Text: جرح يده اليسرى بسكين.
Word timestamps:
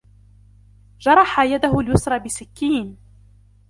جرح 0.99 1.39
يده 1.39 1.79
اليسرى 1.79 2.19
بسكين. 2.19 2.97